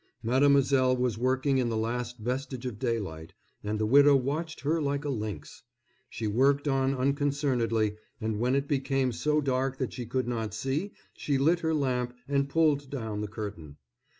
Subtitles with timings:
[0.23, 5.05] Mademoiselle was working in the last vestige of daylight, and the widow watched her like
[5.05, 5.61] a lynx.
[6.09, 10.93] She worked on unconcernedly, and when it became so dark that she could not see
[11.13, 13.77] she lit her lamp and pulled down the curtain.